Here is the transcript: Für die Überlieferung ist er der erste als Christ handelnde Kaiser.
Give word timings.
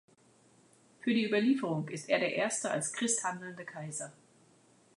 Für 1.01 1.13
die 1.13 1.25
Überlieferung 1.27 1.87
ist 1.89 2.09
er 2.09 2.17
der 2.17 2.33
erste 2.33 2.71
als 2.71 2.91
Christ 2.91 3.23
handelnde 3.23 3.63
Kaiser. 3.65 4.11